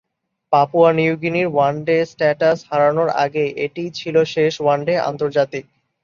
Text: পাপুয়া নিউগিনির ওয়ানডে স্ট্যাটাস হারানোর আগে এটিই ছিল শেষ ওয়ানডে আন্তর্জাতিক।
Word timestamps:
পাপুয়া 0.53 0.91
নিউগিনির 0.97 1.47
ওয়ানডে 1.51 1.97
স্ট্যাটাস 2.11 2.57
হারানোর 2.69 3.09
আগে 3.23 3.43
এটিই 3.65 3.89
ছিল 3.99 4.15
শেষ 4.33 4.53
ওয়ানডে 4.61 4.95
আন্তর্জাতিক। 5.09 5.65